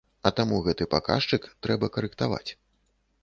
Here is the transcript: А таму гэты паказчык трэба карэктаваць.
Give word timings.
А 0.27 0.29
таму 0.37 0.55
гэты 0.67 0.87
паказчык 0.93 1.45
трэба 1.67 1.89
карэктаваць. 1.97 2.51